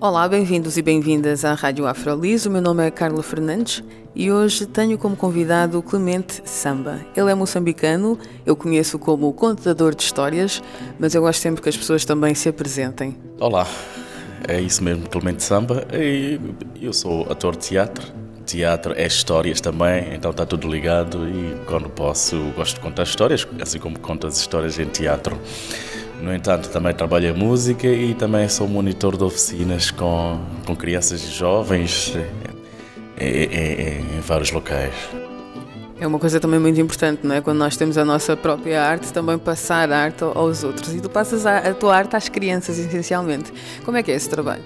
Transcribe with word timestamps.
Olá, 0.00 0.28
bem-vindos 0.28 0.76
e 0.76 0.82
bem-vindas 0.82 1.44
à 1.44 1.54
Rádio 1.54 1.84
Afrolis. 1.84 2.46
O 2.46 2.50
meu 2.52 2.62
nome 2.62 2.86
é 2.86 2.90
Carla 2.90 3.20
Fernandes 3.20 3.82
e 4.14 4.30
hoje 4.30 4.64
tenho 4.64 4.96
como 4.96 5.16
convidado 5.16 5.82
Clemente 5.82 6.40
Samba. 6.44 7.00
Ele 7.16 7.32
é 7.32 7.34
moçambicano, 7.34 8.16
eu 8.46 8.54
conheço 8.54 8.96
como 8.96 9.32
contador 9.32 9.96
de 9.96 10.04
histórias, 10.04 10.62
mas 11.00 11.16
eu 11.16 11.22
gosto 11.22 11.40
sempre 11.40 11.60
que 11.60 11.68
as 11.68 11.76
pessoas 11.76 12.04
também 12.04 12.32
se 12.32 12.48
apresentem. 12.48 13.16
Olá, 13.40 13.66
é 14.46 14.60
isso 14.60 14.84
mesmo, 14.84 15.08
Clemente 15.08 15.42
Samba. 15.42 15.84
Eu 16.80 16.92
sou 16.92 17.26
ator 17.28 17.56
de 17.56 17.66
teatro. 17.66 18.06
Teatro 18.46 18.94
é 18.96 19.04
histórias 19.04 19.60
também, 19.60 20.14
então 20.14 20.30
está 20.30 20.46
tudo 20.46 20.70
ligado 20.70 21.28
e 21.28 21.56
quando 21.66 21.90
posso 21.90 22.38
gosto 22.56 22.76
de 22.76 22.80
contar 22.80 23.02
histórias, 23.02 23.46
assim 23.60 23.80
como 23.80 23.98
conto 23.98 24.28
as 24.28 24.38
histórias 24.38 24.78
em 24.78 24.86
teatro. 24.86 25.36
No 26.20 26.34
entanto, 26.34 26.68
também 26.68 26.92
trabalho 26.92 27.28
em 27.28 27.32
música 27.32 27.86
e 27.86 28.14
também 28.14 28.48
sou 28.48 28.66
monitor 28.66 29.16
de 29.16 29.24
oficinas 29.24 29.90
com, 29.90 30.40
com 30.66 30.74
crianças 30.74 31.22
e 31.22 31.30
jovens 31.30 32.16
em, 33.16 33.26
em, 33.26 34.18
em 34.18 34.20
vários 34.20 34.50
locais. 34.50 34.94
É 36.00 36.06
uma 36.06 36.18
coisa 36.18 36.38
também 36.38 36.60
muito 36.60 36.80
importante, 36.80 37.26
não 37.26 37.34
é? 37.34 37.40
Quando 37.40 37.58
nós 37.58 37.76
temos 37.76 37.98
a 37.98 38.04
nossa 38.04 38.36
própria 38.36 38.82
arte, 38.82 39.12
também 39.12 39.36
passar 39.36 39.90
a 39.90 39.98
arte 39.98 40.22
aos 40.22 40.62
outros. 40.62 40.94
E 40.94 41.00
tu 41.00 41.10
passas 41.10 41.44
a, 41.44 41.58
a 41.58 41.74
tua 41.74 41.96
arte 41.96 42.14
às 42.14 42.28
crianças, 42.28 42.78
essencialmente. 42.78 43.52
Como 43.84 43.96
é 43.96 44.02
que 44.02 44.12
é 44.12 44.14
esse 44.14 44.28
trabalho? 44.28 44.62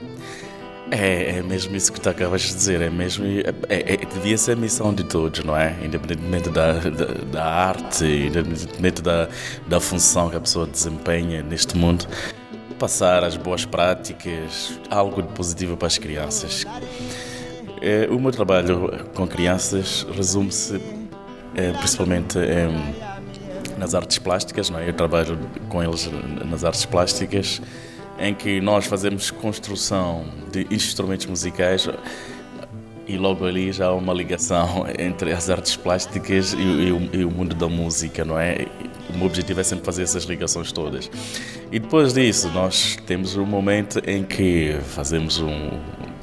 É, 0.95 1.39
é 1.39 1.43
mesmo 1.43 1.75
isso 1.75 1.91
que 1.91 1.99
tu 1.99 2.11
acabas 2.11 2.43
de 2.43 2.55
dizer, 2.55 2.83
é 2.83 2.91
mesmo. 2.91 3.25
É, 3.25 3.95
é, 3.95 3.97
devia 3.97 4.37
ser 4.37 4.53
a 4.53 4.57
missão 4.57 4.93
de 4.93 5.03
todos, 5.03 5.43
não 5.43 5.57
é? 5.57 5.75
Independentemente 5.83 6.51
da, 6.51 6.73
da, 6.73 7.07
da, 7.33 7.45
arte, 7.45 8.05
independentemente 8.05 9.01
da, 9.01 9.27
da 9.67 9.81
função 9.81 10.29
que 10.29 10.37
a 10.37 10.41
pessoa 10.41 10.67
desempenha 10.67 11.43
neste 11.43 11.79
mundo, 11.79 12.07
passar 12.79 13.25
as 13.25 13.39
boas 13.39 13.65
práticas, 13.65 14.79
algo 14.91 15.23
de 15.23 15.29
positivo 15.29 15.79
para 15.79 15.87
as 15.87 15.97
crianças. 15.97 16.67
É, 17.81 18.07
o 18.11 18.21
meu 18.21 18.31
trabalho 18.31 19.09
com 19.15 19.27
crianças 19.27 20.07
resume-se 20.15 20.79
é, 21.55 21.73
principalmente 21.73 22.39
nas 23.79 23.95
artes 23.95 24.19
plásticas, 24.19 24.69
não 24.69 24.79
é? 24.79 24.91
Eu 24.91 24.93
trabalho 24.93 25.39
com 25.71 25.83
eles 25.83 26.11
nas 26.45 26.65
artes 26.65 26.85
plásticas 26.85 27.63
em 28.23 28.33
que 28.33 28.61
nós 28.61 28.87
fazemos 28.87 29.33
construção 29.33 30.25
de 30.53 30.65
instrumentos 30.71 31.27
musicais 31.27 31.89
e 33.05 33.17
logo 33.17 33.45
ali 33.45 33.73
já 33.73 33.87
há 33.87 33.95
uma 33.95 34.15
ligação 34.15 34.87
entre 34.97 35.33
as 35.33 35.51
artes 35.51 35.75
plásticas 35.75 36.53
e, 36.53 36.57
e, 36.57 37.11
e, 37.19 37.25
o, 37.25 37.31
mundo 37.31 37.53
da 37.57 37.69
música, 37.69 38.25
não 38.25 38.39
é? 38.39 38.67
O 39.13 39.19
meu 39.19 39.27
objetivo 39.27 39.61
é 39.61 39.65
sempre 39.65 39.85
fazer 39.85 40.05
essas 40.05 40.23
ligações 40.23 40.71
todas. 40.71 41.11
E 41.73 41.81
depois 41.81 42.15
disso, 42.15 42.49
nós 42.51 42.97
temos 43.07 43.37
um 43.37 43.45
momento 43.45 44.01
em 44.07 44.23
que 44.23 44.79
fazemos 44.85 45.41
um, 45.41 45.71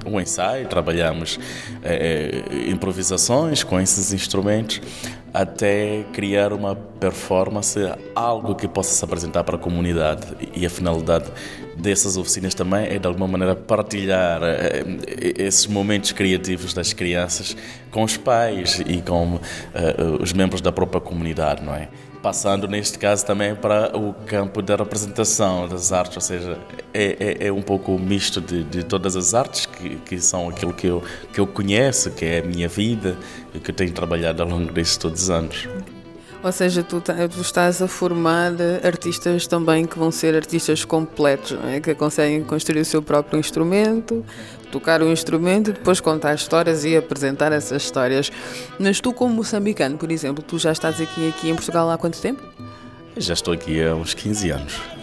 um 0.10 0.20
ensaio, 0.20 0.68
trabalhamos 0.68 1.40
é, 1.84 2.44
improvisações 2.68 3.64
com 3.64 3.80
esses 3.80 4.14
instrumentos 4.14 4.82
até 5.34 6.04
criar 6.12 6.52
uma 6.52 6.76
performance, 6.76 7.80
algo 8.16 8.56
que 8.56 8.68
possa 8.68 8.94
se 8.94 9.06
apresentar 9.06 9.44
para 9.44 9.56
a 9.56 9.60
comunidade. 9.60 10.26
E 10.56 10.66
a 10.66 10.70
finalidade 10.70 11.32
dessas 11.78 12.18
oficinas 12.18 12.54
também 12.54 12.88
é 12.88 12.98
de 12.98 13.08
alguma 13.08 13.28
maneira 13.28 13.56
partilhar 13.56 14.42
é, 14.44 14.84
esses 15.38 15.68
momentos 15.68 16.12
criativos 16.12 16.74
das 16.74 16.94
crianças 16.94 17.56
com 17.92 18.04
os 18.04 18.18
pais 18.18 18.82
e 18.86 19.02
com 19.02 19.40
os 20.20 20.34
membros 20.34 20.62
da 20.62 20.72
própria 20.72 21.00
comunidade, 21.00 21.64
não 21.64 21.76
é? 21.76 21.88
Passando 22.22 22.68
neste 22.68 22.98
caso 22.98 23.26
também 23.26 23.56
para 23.56 23.98
o 23.98 24.14
campo 24.26 24.62
da 24.62 24.76
representação 24.76 25.68
das 25.68 25.92
artes, 25.92 26.18
ou 26.18 26.22
seja, 26.22 26.58
é, 26.94 27.38
é, 27.44 27.48
é 27.48 27.52
um 27.52 27.62
pouco 27.62 27.98
misto 27.98 28.42
de, 28.42 28.64
de, 28.64 28.84
todas 28.84 29.16
as 29.16 29.34
artes 29.34 29.66
que, 29.66 29.96
que 29.98 30.20
são 30.20 30.50
aquilo 30.50 30.74
que 30.74 30.88
eu, 30.88 31.04
que 31.34 31.40
eu 31.40 31.48
conheço, 31.48 32.12
que 32.12 32.26
é 32.26 32.40
a 32.40 32.44
minha 32.44 32.68
vida 32.68 33.18
e 33.54 33.60
que 33.60 33.72
eu 33.72 33.76
tenho 33.76 33.92
trabalhado 33.92 34.44
ao 34.44 34.50
longo 34.50 34.72
destes 34.72 34.98
todos 34.98 35.24
os 35.24 35.30
anos. 35.30 35.68
Ou 36.42 36.52
seja, 36.54 36.82
tu, 36.82 37.02
tu, 37.02 37.42
estás 37.42 37.82
a 37.82 37.88
formar 37.88 38.54
artistas 38.84 39.46
também 39.46 39.86
que 39.86 40.00
vão 40.00 40.10
ser 40.10 40.36
artistas 40.36 40.86
completos, 40.86 41.58
é? 41.66 41.82
que 41.82 41.94
conseguem 41.94 42.42
construir 42.44 42.80
o 42.80 42.86
seu 42.86 43.02
próprio 43.02 43.38
instrumento, 43.38 44.26
tocar 44.72 45.02
o 45.02 45.12
instrumento 45.12 45.72
e 45.72 45.74
depois 45.74 46.00
contar 46.00 46.34
histórias 46.36 46.86
e 46.86 46.96
apresentar 46.96 47.52
essas 47.52 47.84
histórias. 47.84 48.32
Mas 48.80 49.02
tu, 49.02 49.12
como 49.12 49.36
moçambicano, 49.36 49.98
por 49.98 50.10
exemplo, 50.10 50.42
tu 50.42 50.58
já 50.58 50.72
estás 50.72 51.02
aqui, 51.02 51.28
aqui 51.28 51.50
em 51.50 51.56
Portugal 51.56 51.90
há 51.90 51.98
quanto 51.98 52.22
tempo? 52.22 52.42
Já 53.18 53.34
estou 53.34 53.54
aqui 53.54 53.84
há 53.84 53.94
uns 53.94 54.14
15 54.14 54.50
anos. 54.52 55.00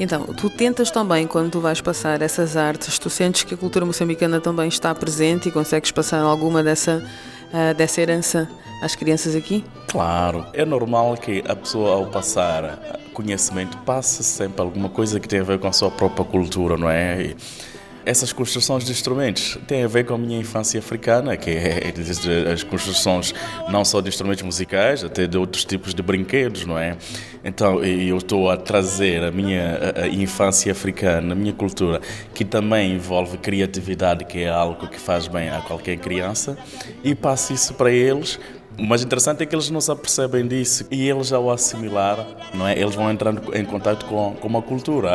Então, 0.00 0.24
tu 0.24 0.48
tentas 0.48 0.90
também, 0.90 1.26
quando 1.26 1.50
tu 1.50 1.60
vais 1.60 1.80
passar 1.80 2.22
essas 2.22 2.56
artes, 2.56 2.98
tu 2.98 3.10
sentes 3.10 3.44
que 3.44 3.54
a 3.54 3.56
cultura 3.56 3.84
moçambicana 3.84 4.40
também 4.40 4.68
está 4.68 4.94
presente 4.94 5.48
e 5.48 5.52
consegues 5.52 5.90
passar 5.90 6.20
alguma 6.20 6.62
dessa, 6.62 7.06
uh, 7.52 7.74
dessa 7.74 8.00
herança 8.00 8.48
às 8.82 8.94
crianças 8.94 9.36
aqui? 9.36 9.64
Claro, 9.88 10.46
é 10.52 10.64
normal 10.64 11.16
que 11.16 11.42
a 11.46 11.54
pessoa 11.54 11.94
ao 11.94 12.06
passar 12.06 12.78
conhecimento 13.12 13.76
passe 13.78 14.24
sempre 14.24 14.62
alguma 14.62 14.88
coisa 14.88 15.20
que 15.20 15.28
tem 15.28 15.40
a 15.40 15.44
ver 15.44 15.58
com 15.58 15.68
a 15.68 15.72
sua 15.72 15.90
própria 15.90 16.24
cultura, 16.24 16.76
não 16.76 16.88
é? 16.88 17.22
E 17.22 17.36
essas 18.04 18.32
construções 18.32 18.84
de 18.84 18.92
instrumentos 18.92 19.58
têm 19.66 19.84
a 19.84 19.88
ver 19.88 20.04
com 20.04 20.14
a 20.14 20.18
minha 20.18 20.38
infância 20.38 20.78
africana, 20.78 21.36
que 21.36 21.50
é 21.50 21.92
as 22.52 22.62
construções 22.62 23.34
não 23.68 23.84
só 23.84 24.00
de 24.00 24.08
instrumentos 24.08 24.42
musicais, 24.42 25.04
até 25.04 25.26
de 25.26 25.36
outros 25.36 25.64
tipos 25.64 25.94
de 25.94 26.02
brinquedos, 26.02 26.66
não 26.66 26.78
é? 26.78 26.96
Então 27.44 27.82
eu 27.84 28.18
estou 28.18 28.50
a 28.50 28.56
trazer 28.56 29.22
a 29.22 29.30
minha 29.30 29.92
a 29.96 30.08
infância 30.08 30.72
africana, 30.72 31.32
a 31.32 31.36
minha 31.36 31.52
cultura, 31.52 32.00
que 32.34 32.44
também 32.44 32.94
envolve 32.94 33.38
criatividade, 33.38 34.24
que 34.24 34.40
é 34.40 34.48
algo 34.48 34.88
que 34.88 34.98
faz 34.98 35.26
bem 35.26 35.50
a 35.50 35.60
qualquer 35.60 35.96
criança, 35.98 36.56
e 37.02 37.14
passo 37.14 37.52
isso 37.52 37.74
para 37.74 37.90
eles 37.90 38.38
o 38.78 38.84
mais 38.84 39.02
interessante 39.02 39.42
é 39.42 39.46
que 39.46 39.54
eles 39.54 39.68
não 39.70 39.80
se 39.80 39.90
apercebem 39.90 40.46
disso 40.46 40.86
e 40.90 41.08
eles 41.08 41.32
ao 41.32 41.50
assimilar, 41.50 42.26
não 42.54 42.66
é? 42.66 42.78
Eles 42.78 42.94
vão 42.94 43.10
entrando 43.10 43.54
em 43.54 43.64
contato 43.64 44.06
com, 44.06 44.34
com 44.34 44.48
uma 44.48 44.62
cultura 44.62 45.10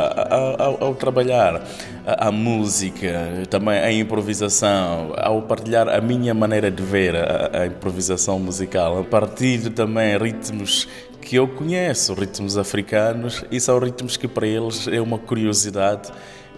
ao, 0.59 0.83
ao 0.85 0.95
trabalhar 0.95 1.61
a, 2.05 2.27
a, 2.27 2.31
música, 2.31 3.43
também 3.49 3.79
a 3.79 3.91
improvisação, 3.91 5.13
ao 5.17 5.41
partilhar 5.41 5.89
a 5.89 5.99
minha 5.99 6.33
maneira 6.33 6.69
de 6.69 6.83
ver 6.83 7.15
a, 7.15 7.63
a 7.63 7.65
improvisação 7.67 8.39
musical, 8.39 8.99
a 8.99 9.03
partir 9.03 9.69
também 9.71 10.17
ritmos 10.17 10.87
que 11.19 11.35
eu 11.35 11.47
conheço, 11.47 12.13
ritmos 12.13 12.57
africanos, 12.57 13.43
e 13.51 13.59
são 13.59 13.79
ritmos 13.79 14.15
que 14.15 14.27
para 14.27 14.47
eles 14.47 14.87
é 14.87 15.01
uma 15.01 15.17
curiosidade 15.17 16.09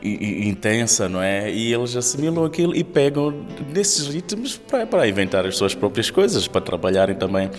intensa, 0.04 1.10
não 1.10 1.22
é? 1.22 1.52
E 1.52 1.74
eles 1.74 1.96
assimilam 1.96 2.46
aquilo 2.46 2.76
e 2.76 2.84
pegam 2.84 3.34
nesses 3.74 4.08
ritmos 4.08 4.58
para, 4.58 4.86
para 4.86 5.08
inventar 5.08 5.46
as 5.46 5.58
suas 5.58 5.76
próprias 5.76 6.10
coisas, 6.10 6.48
para 6.48 6.62
trabalharem 6.62 7.16
também 7.16 7.50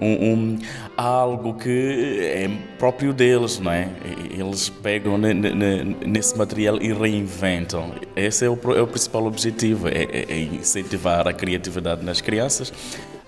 um, 0.00 0.32
um, 0.32 0.58
algo 0.96 1.54
que 1.54 2.18
é 2.20 2.50
próprio 2.78 3.12
deles, 3.12 3.58
não 3.58 3.72
é? 3.72 3.88
Eles 4.30 4.68
pegam 4.68 5.18
nesse 5.18 6.36
material 6.36 6.78
e 6.80 6.92
reinventam. 6.92 7.92
Esse 8.16 8.44
é 8.44 8.48
o, 8.48 8.58
é 8.74 8.80
o 8.82 8.86
principal 8.86 9.26
objetivo, 9.26 9.88
é, 9.88 10.04
é, 10.04 10.26
é 10.28 10.40
incentivar 10.40 11.28
a 11.28 11.32
criatividade 11.32 12.04
nas 12.04 12.20
crianças 12.20 12.72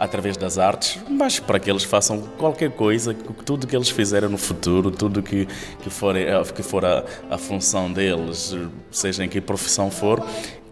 através 0.03 0.37
das 0.37 0.59
artes, 0.59 0.99
mas 1.09 1.39
para 1.39 1.61
que 1.61 1.71
eles 1.71 1.85
façam 1.85 2.21
qualquer 2.37 2.73
coisa, 2.73 3.15
tudo 3.15 3.69
que 3.69 3.77
eles 3.77 3.89
fizerem 3.89 4.29
no 4.29 4.37
futuro, 4.37 4.91
tudo 4.91 5.23
que, 5.23 5.47
que 5.81 5.89
for, 5.89 6.17
eh, 6.17 6.43
que 6.53 6.61
for 6.61 6.85
a, 6.85 7.05
a 7.31 7.39
função 7.39 7.93
deles, 7.93 8.53
seja 8.91 9.25
em 9.25 9.29
que 9.29 9.41
profissão 9.41 9.93
for, 9.93 10.21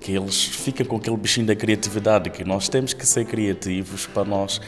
que 0.01 0.17
eles 0.17 0.47
fiquem 0.47 0.85
com 0.85 0.97
aquele 0.97 1.17
bichinho 1.17 1.47
da 1.47 1.55
criatividade, 1.55 2.29
que 2.31 2.43
nós 2.43 2.69
temos 2.69 2.93
que 2.93 3.07
ser 3.07 3.25
criativos 3.25 4.05
para 4.05 4.25
nós 4.25 4.61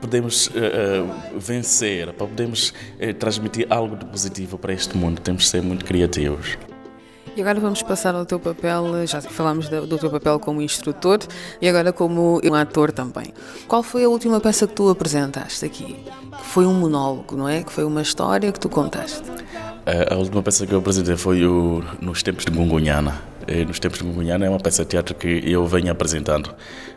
podermos 0.00 0.46
uh, 0.46 0.50
uh, 0.50 1.38
vencer, 1.38 2.06
para 2.14 2.26
podermos 2.26 2.70
uh, 2.70 3.12
transmitir 3.18 3.66
algo 3.68 3.96
de 3.96 4.06
positivo 4.06 4.56
para 4.56 4.72
este 4.72 4.96
mundo, 4.96 5.20
temos 5.20 5.44
que 5.44 5.50
ser 5.50 5.62
muito 5.62 5.84
criativos. 5.84 6.56
E 7.36 7.40
agora 7.42 7.60
vamos 7.60 7.82
passar 7.82 8.14
ao 8.14 8.24
teu 8.24 8.40
papel, 8.40 9.06
já 9.06 9.20
falámos 9.20 9.68
do 9.68 9.98
teu 9.98 10.10
papel 10.10 10.40
como 10.40 10.62
instrutor 10.62 11.18
e 11.60 11.68
agora 11.68 11.92
como 11.92 12.40
um 12.42 12.54
ator 12.54 12.90
também. 12.90 13.26
Qual 13.68 13.82
foi 13.82 14.04
a 14.04 14.08
última 14.08 14.40
peça 14.40 14.66
que 14.66 14.72
tu 14.72 14.88
apresentaste 14.88 15.66
aqui? 15.66 15.96
Que 16.38 16.44
foi 16.44 16.64
um 16.64 16.72
monólogo, 16.72 17.36
não 17.36 17.46
é? 17.46 17.62
Que 17.62 17.70
foi 17.70 17.84
uma 17.84 18.00
história 18.00 18.50
que 18.50 18.58
tu 18.58 18.70
contaste? 18.70 19.22
A 20.10 20.14
última 20.16 20.42
peça 20.42 20.66
que 20.66 20.72
eu 20.72 20.78
apresentei 20.78 21.16
foi 21.16 21.44
o 21.46 21.84
Nos 22.00 22.22
Tempos 22.22 22.46
de 22.46 22.50
Gungunhana. 22.50 23.20
eh, 23.46 23.64
nos 23.64 23.78
tempos 23.78 23.98
de 23.98 24.04
Gungunhana 24.04 24.46
é 24.46 24.48
uma 24.48 24.58
peça 24.58 24.82
de 24.82 24.88
teatro 24.88 25.14
que 25.14 25.42
eu 25.44 25.64
venho 25.66 25.92
apresentando 25.92 26.54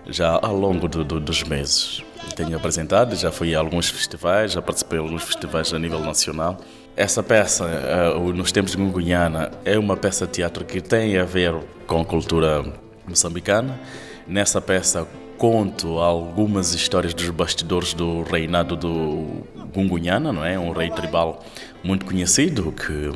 já 0.07 0.39
ao 0.41 0.55
longo 0.55 0.87
do, 0.87 1.03
do, 1.03 1.19
dos 1.19 1.43
meses. 1.43 2.01
Tenho 2.35 2.55
apresentado, 2.55 3.15
já 3.15 3.31
fui 3.31 3.53
a 3.53 3.59
alguns 3.59 3.89
festivais, 3.89 4.53
já 4.53 4.61
participei 4.61 4.99
em 4.99 5.01
alguns 5.01 5.23
festivais 5.23 5.73
a 5.73 5.77
nível 5.77 5.99
nacional. 5.99 6.57
Essa 6.99 7.23
peça, 7.23 7.63
uh, 7.63 8.33
nos 8.33 8.51
tempos 8.51 8.73
de 8.73 8.77
Gungunhana, 8.77 9.51
é 9.63 9.79
uma 9.79 9.95
peça 9.95 10.25
de 10.25 10.33
teatro 10.33 10.65
que 10.65 10.81
tem 10.81 11.17
a 11.17 11.23
ver 11.23 11.55
com 11.87 12.01
a 12.01 12.03
cultura 12.03 12.61
moçambicana. 13.07 13.79
Nessa 14.27 14.59
peça 14.59 15.07
conto 15.37 15.97
algumas 15.99 16.73
histórias 16.73 17.13
dos 17.13 17.29
bastidores 17.29 17.93
do 17.93 18.23
reinado 18.23 18.75
do 18.75 19.45
Gungunhana, 19.73 20.33
não 20.33 20.43
é? 20.43 20.59
Um 20.59 20.73
rei 20.73 20.89
tribal 20.89 21.41
muito 21.81 22.05
conhecido 22.05 22.69
que 22.73 23.09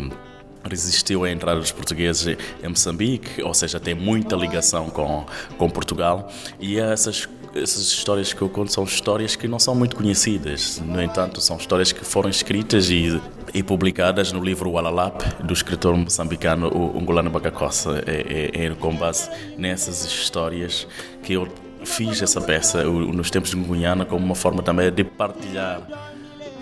resistiu 0.64 1.26
à 1.26 1.30
entrada 1.30 1.60
dos 1.60 1.74
portugueses 1.74 2.38
em 2.64 2.70
Moçambique, 2.70 3.44
ou 3.44 3.54
seja, 3.54 3.82
tem 3.82 3.94
muita 3.94 4.38
ligação 4.38 4.90
com, 4.90 5.26
com 5.58 5.70
Portugal. 5.70 6.32
E 6.58 6.80
essas, 6.80 7.28
essas 7.54 7.82
histórias 7.82 8.32
que 8.32 8.42
eu 8.42 8.48
conto 8.48 8.72
são 8.72 8.86
histórias 8.86 9.36
que 9.36 9.46
não 9.46 9.60
são 9.60 9.76
muito 9.76 9.98
conhecidas. 9.98 10.80
No 10.80 11.02
entanto, 11.02 11.42
são 11.42 11.58
histórias 11.58 11.92
que 11.92 12.06
foram 12.06 12.30
escritas 12.30 12.90
e, 12.90 13.22
e 13.54 13.62
publicadas 13.62 14.32
no 14.32 14.44
livro 14.44 14.72
Walalap, 14.72 15.22
do 15.44 15.54
escritor 15.54 15.96
moçambicano 15.96 16.68
Ungolano 16.98 17.30
Bacacossa. 17.30 18.04
É, 18.08 18.52
é, 18.54 18.66
é 18.66 18.70
com 18.72 18.96
base 18.96 19.30
nessas 19.58 20.04
histórias 20.06 20.88
que 21.22 21.34
eu 21.34 21.48
fiz 21.86 22.22
essa 22.22 22.42
peça 22.42 22.84
nos 22.84 23.30
tempos 23.30 23.52
de 23.52 23.56
Gunhana 23.58 24.06
como 24.06 24.26
uma 24.26 24.36
forma 24.36 24.64
também 24.64 24.92
de 24.92 25.04
partilhar 25.04 25.82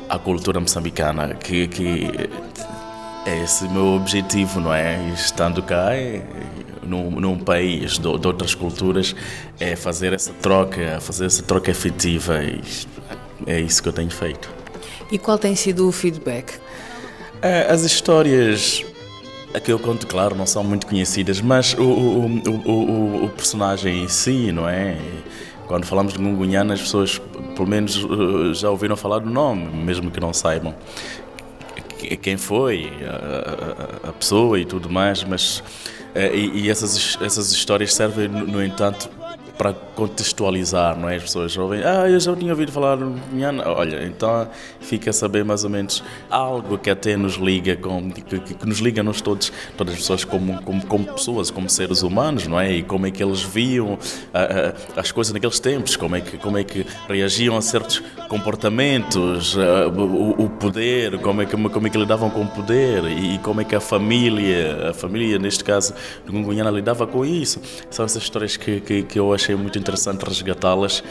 a 0.10 0.20
cultura 0.20 0.60
moçambicana, 0.60 1.36
que, 1.36 1.68
que 1.68 2.12
é 3.26 3.44
esse 3.44 3.68
meu 3.70 3.94
objetivo, 3.94 4.60
não 4.60 4.74
é? 4.74 5.10
Estando 5.14 5.64
cá, 5.64 5.96
é, 5.96 6.22
num, 6.84 7.12
num 7.12 7.40
país 7.40 7.94
de, 7.94 8.18
de, 8.18 8.28
outras 8.28 8.54
culturas, 8.54 9.16
é 9.60 9.76
fazer 9.76 10.12
essa 10.12 10.34
troca, 10.34 11.00
fazer 11.00 11.28
essa 11.28 11.44
troca 11.44 11.72
efetiva. 11.72 12.40
é 13.48 13.62
isso 13.62 13.82
que 13.82 13.88
eu 13.88 13.94
tenho 13.94 14.12
feito. 14.12 14.61
E 15.12 15.18
qual 15.18 15.38
tem 15.38 15.56
sido 15.56 15.88
o 15.88 15.92
feedback? 15.92 16.60
É, 17.42 17.72
as 17.72 17.84
histórias 17.84 18.86
a 19.54 19.60
que 19.60 19.72
eu 19.72 19.80
conto, 19.80 20.08
claro, 20.08 20.36
não 20.36 20.46
são 20.46 20.64
muito 20.64 20.88
conhecidas, 20.88 21.42
mas 21.42 21.74
o, 21.74 21.84
o, 21.84 22.26
o, 22.66 23.26
o 23.26 23.30
personagem 23.30 24.04
em 24.04 24.08
si, 24.08 24.52
não 24.52 24.68
é? 24.68 24.98
Quando 25.68 25.86
falamos 25.86 26.14
de 26.14 26.20
Gungunhana, 26.20 26.74
as 26.74 26.82
pessoas, 26.82 27.22
pelo 27.56 27.68
menos, 27.68 27.98
eh, 27.98 28.54
já 28.54 28.70
ouviram 28.70 28.96
falar 28.96 29.20
do 29.20 29.30
nome, 29.30 29.66
mesmo 29.66 30.10
que 30.12 30.20
não 30.20 30.34
saibam 30.34 30.76
quem 32.22 32.36
foi 32.36 32.92
a, 33.06 34.08
a, 34.08 34.10
a 34.10 34.14
pessoa 34.14 34.60
e 34.60 34.66
tudo 34.66 34.90
mais, 34.90 35.24
mas 35.24 35.64
eh, 36.16 36.36
e, 36.36 36.62
e 36.62 36.70
essas, 36.70 37.18
essas 37.22 37.52
histórias 37.52 37.94
servem, 37.94 38.28
no 38.28 38.64
entanto, 38.64 39.10
para 39.62 39.74
contextualizar, 39.74 40.98
não 40.98 41.08
é? 41.08 41.18
As 41.18 41.22
pessoas 41.22 41.56
ouvem, 41.56 41.84
ah, 41.84 42.10
eu 42.10 42.20
já 42.20 42.36
tinha 42.36 42.52
ouvido 42.52 42.72
falar 42.72 42.98
Nhana. 43.32 43.70
Olha, 43.70 44.04
então 44.06 44.50
fica 44.80 45.12
a 45.12 45.14
saber 45.14 45.46
mais 45.46 45.64
ou 45.64 45.70
menos 45.70 46.04
algo 46.32 46.80
que 46.80 46.90
até 46.90 47.16
nos 47.16 47.36
liga, 47.36 47.76
com, 47.76 48.10
que, 48.10 48.40
que 48.40 48.66
nos 48.66 48.80
liga 48.80 49.04
nós 49.04 49.22
todos, 49.22 49.54
todas 49.78 49.94
as 49.94 50.00
pessoas 50.00 50.26
como, 50.26 50.60
como, 50.64 50.84
como, 50.88 51.06
pessoas, 51.14 51.52
como 51.52 51.70
seres 51.70 52.02
humanos, 52.02 52.48
não 52.48 52.60
é? 52.60 52.72
E 52.78 52.82
como 52.82 53.06
é 53.06 53.12
que 53.12 53.22
eles 53.22 53.44
viam 53.44 53.90
uh, 53.90 53.98
uh, 53.98 55.00
as 55.00 55.12
coisas 55.12 55.32
naqueles 55.32 55.60
tempos, 55.60 55.96
como 55.96 56.16
é 56.16 56.22
que, 56.22 56.40
como 56.40 56.58
é 56.58 56.64
que 56.64 56.84
reagiam 57.08 57.56
a 57.56 57.62
certos 57.62 58.02
comportamentos, 58.30 59.56
uh, 59.56 59.92
o, 59.96 60.44
o, 60.46 60.50
poder, 60.50 61.20
como 61.20 61.40
é, 61.40 61.46
que, 61.46 61.56
como 61.56 61.86
é 61.86 61.90
que 61.92 61.98
lidavam 62.00 62.32
com 62.32 62.42
o 62.42 62.48
poder 62.48 63.04
e, 63.04 63.36
e 63.36 63.38
como 63.38 63.62
é 63.62 63.64
que 63.64 63.76
a 63.76 63.80
família, 63.80 64.90
a 64.90 64.94
família, 64.96 65.38
neste 65.38 65.64
caso, 65.64 65.94
de 66.26 66.32
Gungunhana, 66.32 66.72
lidava 66.72 67.06
com 67.06 67.24
isso. 67.24 67.62
São 67.92 68.06
essas 68.06 68.24
histórias 68.24 68.58
que, 68.58 68.82
que, 68.82 69.04
que 69.04 69.20
eu 69.20 69.32
achei 69.32 69.51
achei 69.52 69.56
muito 69.56 69.78
interessante 69.78 70.24
resgatá-las 70.24 71.04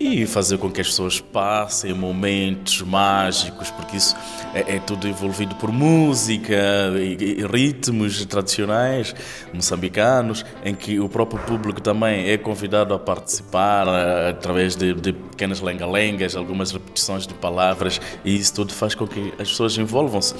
e 0.00 0.26
fazer 0.26 0.58
com 0.58 0.68
que 0.68 0.80
as 0.80 0.88
pessoas 0.88 1.20
passem 1.20 1.94
momentos 1.94 2.82
mágicos, 2.82 3.70
porque 3.70 3.96
isso 3.96 4.16
é, 4.52 4.76
é 4.76 4.80
tudo 4.80 5.06
envolvido 5.06 5.54
por 5.54 5.70
música 5.70 6.56
e, 6.96 7.38
e, 7.40 7.46
ritmos 7.46 8.24
tradicionais 8.26 9.14
moçambicanos, 9.52 10.44
em 10.64 10.74
que 10.74 10.98
o 10.98 11.08
próprio 11.08 11.40
público 11.44 11.80
também 11.80 12.28
é 12.28 12.36
convidado 12.36 12.92
a 12.92 12.98
participar 12.98 13.86
através 14.28 14.74
de, 14.74 14.94
de 14.94 15.12
pequenas 15.12 15.60
lenga-lengas, 15.60 16.34
algumas 16.34 16.72
repetições 16.72 17.24
de 17.24 17.34
palavras, 17.34 18.00
e 18.24 18.34
isso 18.34 18.52
tudo 18.54 18.72
faz 18.72 18.96
com 18.96 19.06
que 19.06 19.32
as 19.38 19.48
pessoas 19.48 19.78
envolvam-se. 19.78 20.34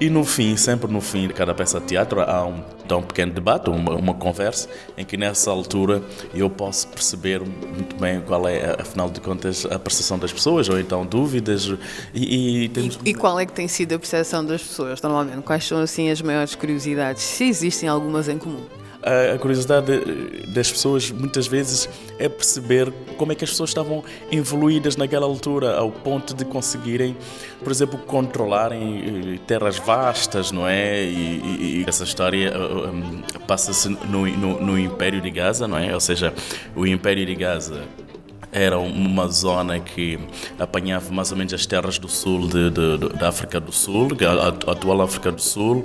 E 0.00 0.08
no 0.08 0.24
fim, 0.24 0.56
sempre 0.56 0.90
no 0.90 1.00
fim 1.02 1.28
de 1.28 1.34
cada 1.34 1.54
peça 1.54 1.78
de 1.78 1.88
teatro, 1.88 2.22
há 2.22 2.46
um, 2.46 2.62
um 2.90 3.02
pequeno 3.02 3.32
debate, 3.32 3.68
uma, 3.68 3.92
uma 3.94 4.14
conversa, 4.14 4.66
em 4.96 5.04
que 5.04 5.14
nessa 5.14 5.50
altura 5.50 6.02
eu 6.32 6.48
posso 6.48 6.88
perceber 6.88 7.40
muito 7.40 7.96
bem 7.96 8.18
qual 8.22 8.48
é, 8.48 8.80
afinal 8.80 9.10
de 9.10 9.20
contas, 9.20 9.66
a 9.66 9.78
percepção 9.78 10.18
das 10.18 10.32
pessoas, 10.32 10.70
ou 10.70 10.80
então 10.80 11.04
dúvidas. 11.04 11.74
E, 12.14 12.64
e, 12.64 12.68
temos... 12.70 12.98
e, 13.04 13.10
e 13.10 13.14
qual 13.14 13.38
é 13.38 13.44
que 13.44 13.52
tem 13.52 13.68
sido 13.68 13.94
a 13.94 13.98
percepção 13.98 14.42
das 14.42 14.62
pessoas, 14.62 15.02
normalmente? 15.02 15.42
Quais 15.42 15.64
são, 15.66 15.78
assim, 15.82 16.10
as 16.10 16.22
maiores 16.22 16.54
curiosidades? 16.54 17.22
Se 17.22 17.44
existem 17.44 17.86
algumas 17.86 18.26
em 18.26 18.38
comum? 18.38 18.79
A, 19.02 19.38
curiosidade 19.38 20.00
das 20.48 20.70
pessoas 20.70 21.10
muitas 21.10 21.46
vezes 21.46 21.88
é 22.18 22.28
perceber 22.28 22.92
como 23.16 23.32
é 23.32 23.34
que 23.34 23.44
as 23.44 23.50
pessoas 23.50 23.70
estavam 23.70 24.04
evoluídas 24.30 24.96
naquela 24.96 25.26
altura, 25.26 25.76
ao 25.76 25.90
ponto 25.90 26.34
de 26.34 26.44
conseguirem, 26.44 27.16
por 27.62 27.70
exemplo, 27.70 27.98
controlarem 27.98 29.34
eh, 29.34 29.38
terras 29.46 29.78
vastas, 29.78 30.52
não 30.52 30.66
é? 30.66 31.02
E, 31.04 31.08
e, 31.08 31.82
e 31.82 31.84
essa 31.86 32.04
história 32.04 32.48
eh, 32.48 33.34
eh, 33.34 33.38
passa-se 33.46 33.88
no, 33.88 34.26
no, 34.26 34.60
no 34.60 34.78
Império 34.78 35.20
de 35.20 35.30
Gaza, 35.30 35.66
não 35.66 35.78
é? 35.78 35.94
Ou 35.94 36.00
seja, 36.00 36.34
o 36.74 36.86
Império 36.86 37.24
de 37.24 37.34
Gaza 37.34 37.82
era 38.52 38.78
uma 38.78 39.28
zona 39.28 39.78
que 39.78 40.18
apanhava 40.58 41.10
mais 41.12 41.30
ou 41.30 41.38
menos 41.38 41.54
as 41.54 41.66
terras 41.66 41.98
do 41.98 42.08
sul 42.08 42.48
de, 42.48 42.70
de, 42.70 42.98
de, 42.98 43.08
da 43.10 43.28
África 43.28 43.60
do 43.60 43.72
Sul, 43.72 44.08
a, 44.20 44.70
a 44.70 44.72
atual 44.72 45.02
África 45.02 45.30
do 45.30 45.40
Sul, 45.40 45.84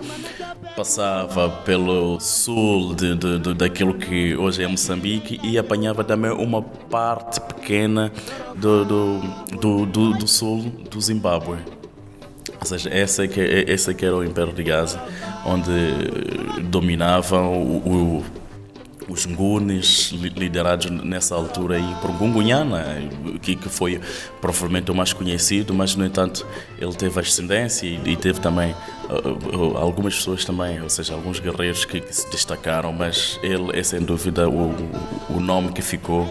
passava 0.75 1.49
pelo 1.49 2.19
sul 2.19 2.93
de, 2.93 3.15
de, 3.15 3.39
de, 3.39 3.53
daquilo 3.53 3.93
que 3.93 4.35
hoje 4.35 4.63
é 4.63 4.67
Moçambique 4.67 5.39
e 5.41 5.57
apanhava 5.57 6.03
também 6.03 6.31
uma 6.31 6.61
parte 6.61 7.39
pequena 7.39 8.11
do, 8.55 8.83
do, 8.83 9.19
do, 9.59 9.85
do, 9.85 10.13
do 10.13 10.27
sul 10.27 10.71
do 10.91 10.99
Zimbábue. 10.99 11.57
Ou 12.59 12.65
seja, 12.65 12.89
esse 12.93 13.23
é 13.23 13.27
que, 13.27 13.39
esse 13.39 13.91
é 13.91 13.93
que 13.93 14.05
era 14.05 14.15
o 14.15 14.23
Império 14.23 14.53
de 14.53 14.63
Gaza, 14.63 15.01
onde 15.45 15.71
dominavam 16.69 17.53
o, 17.53 17.77
o 18.19 18.25
os 19.07 19.25
Ngunes, 19.25 20.11
liderados 20.11 20.89
nessa 20.89 21.35
altura 21.35 21.75
aí 21.75 21.95
por 22.01 22.11
Gungunhana, 22.11 22.83
que, 23.41 23.55
que 23.55 23.69
foi 23.69 23.99
provavelmente 24.41 24.89
o 24.91 24.95
mais 24.95 25.13
conhecido, 25.13 25.73
mas 25.73 25.95
no 25.95 26.05
entanto 26.05 26.45
ele 26.79 26.93
teve 26.93 27.19
ascendência 27.19 27.85
e, 27.85 27.99
e 28.05 28.15
teve 28.15 28.39
também 28.39 28.75
uh, 29.09 29.57
uh, 29.57 29.77
algumas 29.77 30.15
pessoas 30.15 30.43
também, 30.43 30.81
ou 30.81 30.89
seja, 30.89 31.13
alguns 31.13 31.39
guerreiros 31.39 31.85
que, 31.85 32.01
que, 32.01 32.15
se 32.15 32.29
destacaram, 32.31 32.91
mas 32.91 33.39
ele 33.43 33.77
é 33.77 33.83
sem 33.83 34.01
dúvida 34.01 34.49
o, 34.49 34.73
o 35.29 35.39
nome 35.39 35.71
que 35.71 35.81
ficou 35.81 36.27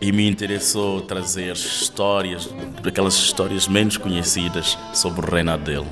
e 0.00 0.10
me 0.10 0.28
interessou 0.28 1.00
trazer 1.00 1.52
histórias, 1.52 2.48
aquelas 2.84 3.14
histórias 3.14 3.68
menos 3.68 3.96
conhecidas 3.96 4.76
sobre 4.92 5.24
o 5.24 5.30
reinado 5.30 5.64
dele. 5.64 5.86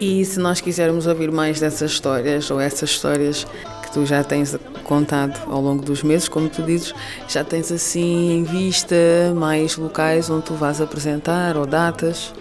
E 0.00 0.24
se 0.24 0.40
nós 0.40 0.60
quisermos 0.60 1.06
ouvir 1.06 1.30
mais 1.30 1.60
dessas 1.60 1.92
histórias 1.92 2.50
ou 2.50 2.60
essas 2.60 2.90
histórias 2.90 3.46
tu 3.92 4.06
já 4.06 4.24
tens 4.24 4.56
contado 4.84 5.38
ao 5.50 5.60
longo 5.60 5.82
dos 5.82 6.02
meses, 6.02 6.28
como 6.28 6.48
tu 6.48 6.62
dizes, 6.62 6.94
já 7.28 7.44
tens 7.44 7.70
assim 7.70 8.32
em 8.32 8.44
vista 8.44 8.96
mais 9.36 9.76
locais 9.76 10.28
onde 10.30 10.44
tu 10.44 10.54
vais 10.54 10.80
apresentar 10.80 11.56
ou 11.56 11.66
datas? 11.66 12.32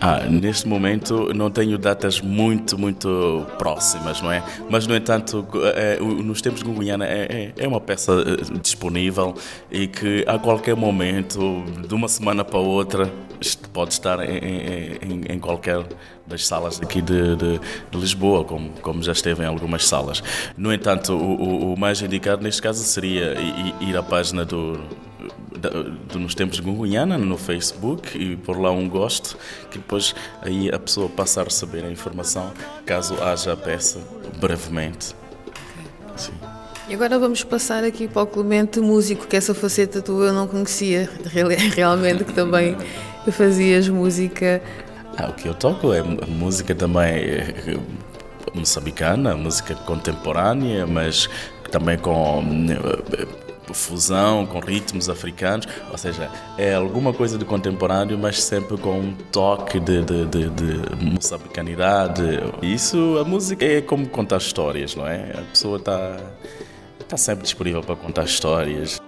Ah, 0.00 0.24
neste 0.28 0.66
momento 0.66 1.32
não 1.34 1.50
tenho 1.50 1.78
datas 1.78 2.20
muito, 2.20 2.78
muito 2.78 3.46
próximas, 3.58 4.20
não 4.20 4.32
é? 4.32 4.42
Mas, 4.68 4.86
no 4.86 4.96
entanto, 4.96 5.46
é, 5.74 5.98
nos 6.00 6.42
tempos 6.42 6.60
de 6.60 6.66
Gungunhana 6.66 7.06
é, 7.06 7.52
é, 7.56 7.64
é 7.64 7.68
uma 7.68 7.80
peça 7.80 8.12
eh, 8.12 8.58
disponível 8.60 9.34
e 9.70 9.86
que 9.86 10.24
a 10.26 10.38
qualquer 10.38 10.74
momento, 10.74 11.64
de 11.86 11.94
uma 11.94 12.08
semana 12.08 12.44
para 12.44 12.58
outra, 12.58 13.10
pode 13.72 13.92
estar 13.92 14.18
em, 14.20 14.38
em, 14.38 15.34
em 15.34 15.38
qualquer 15.38 15.84
das 16.26 16.46
salas 16.46 16.80
aqui 16.80 17.02
de, 17.02 17.36
de, 17.36 17.58
de, 17.90 17.98
Lisboa, 17.98 18.44
como, 18.44 18.70
como 18.80 19.02
já 19.02 19.12
esteve 19.12 19.42
em 19.42 19.46
algumas 19.46 19.86
salas. 19.86 20.22
No 20.56 20.72
entanto, 20.72 21.12
o, 21.12 21.42
o, 21.42 21.74
o 21.74 21.78
mais 21.78 22.00
indicado 22.00 22.42
neste 22.42 22.62
caso 22.62 22.82
seria 22.84 23.34
ir 23.80 23.96
à 23.96 24.02
página 24.02 24.44
do 24.44 24.80
nos 26.14 26.34
tempos 26.34 26.56
de 26.56 26.62
Gungunhana 26.62 27.18
no 27.18 27.36
Facebook 27.36 28.16
e 28.16 28.36
por 28.36 28.58
lá 28.58 28.70
um 28.70 28.88
gosto 28.88 29.36
que 29.70 29.78
depois 29.78 30.14
aí 30.40 30.70
a 30.70 30.78
pessoa 30.78 31.08
passa 31.08 31.40
a 31.40 31.44
receber 31.44 31.84
a 31.84 31.90
informação 31.90 32.52
caso 32.84 33.14
haja 33.22 33.52
a 33.52 33.56
peça 33.56 34.00
brevemente. 34.38 35.14
Sim. 36.16 36.32
E 36.88 36.94
agora 36.94 37.18
vamos 37.18 37.44
passar 37.44 37.84
aqui 37.84 38.08
para 38.08 38.22
o 38.22 38.26
Clemente 38.26 38.80
músico, 38.80 39.26
que 39.26 39.36
essa 39.36 39.54
faceta 39.54 40.02
tua 40.02 40.26
eu 40.26 40.32
não 40.32 40.46
conhecia 40.46 41.08
realmente, 41.74 42.24
que 42.24 42.32
também 42.32 42.76
fazias 43.30 43.88
música. 43.88 44.60
Ah, 45.16 45.28
o 45.28 45.32
que 45.32 45.46
eu 45.48 45.54
toco 45.54 45.92
é 45.92 46.02
música 46.02 46.74
também 46.74 47.44
moçambicana, 48.54 49.36
música 49.36 49.74
contemporânea, 49.74 50.86
mas 50.86 51.28
também 51.70 51.98
com 51.98 52.42
eh, 52.70 53.26
fusão 53.72 54.44
com 54.46 54.60
ritmos 54.60 55.08
africanos, 55.08 55.66
ou 55.90 55.98
seja, 55.98 56.30
é 56.58 56.74
alguma 56.74 57.12
coisa 57.12 57.38
de 57.38 57.44
contemporâneo, 57.44 58.18
mas 58.18 58.42
sempre 58.42 58.76
com 58.76 58.98
um 58.98 59.14
toque 59.30 59.78
de, 59.78 60.02
de, 60.02 60.26
de, 60.26 60.50
de 60.50 61.04
moçambicanidade. 61.04 62.22
Isso, 62.62 63.18
a 63.20 63.24
música 63.24 63.64
é 63.64 63.80
como 63.80 64.08
contar 64.08 64.38
histórias, 64.38 64.94
não 64.94 65.06
é? 65.06 65.32
A 65.38 65.42
pessoa 65.42 65.78
está 65.78 66.16
tá 67.08 67.16
sempre 67.16 67.44
disponível 67.44 67.82
para 67.82 67.96
contar 67.96 68.24
histórias. 68.24 69.00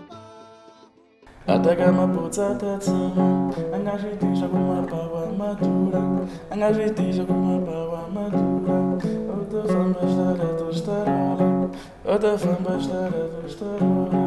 Outra 9.54 9.72
fama 9.72 9.96
estará 10.02 10.52
do 10.58 10.68
estarola 10.68 11.70
Outra 12.04 12.36
fama 12.36 12.76
estará 12.76 13.08
do 13.08 13.46
estarola 13.46 14.24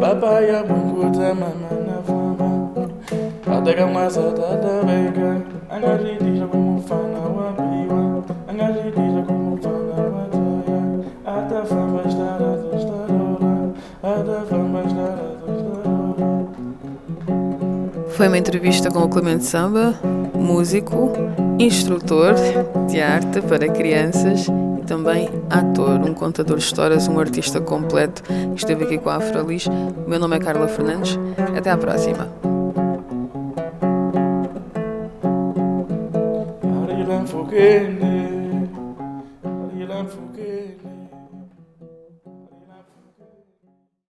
Papaya 0.00 0.62
bunguta 0.62 1.34
mama 1.34 1.70
na 1.86 2.02
fama. 2.02 2.72
Ataka 3.46 3.86
masata 3.86 4.56
da 4.56 4.84
beka 4.84 5.42
Angajitisha 5.68 6.46
kumufana 6.46 7.05
wapiwa 7.05 7.05
Foi 18.16 18.28
uma 18.28 18.38
entrevista 18.38 18.90
com 18.90 19.00
o 19.00 19.08
Clemente 19.10 19.44
Samba, 19.44 19.94
músico, 20.34 21.12
instrutor 21.58 22.34
de 22.88 22.98
arte 22.98 23.42
para 23.42 23.68
crianças 23.68 24.46
e 24.48 24.86
também 24.86 25.28
ator, 25.50 26.00
um 26.00 26.14
contador 26.14 26.56
de 26.56 26.64
histórias, 26.64 27.08
um 27.08 27.20
artista 27.20 27.60
completo. 27.60 28.22
Esteve 28.54 28.84
aqui 28.84 28.96
com 28.96 29.10
a 29.10 29.16
Afrolis. 29.16 29.66
O 29.66 30.08
meu 30.08 30.18
nome 30.18 30.34
é 30.34 30.38
Carla 30.38 30.66
Fernandes. 30.66 31.18
Até 31.54 31.70
à 31.70 31.76
próxima. 31.76 32.26
Fukende 37.26 38.25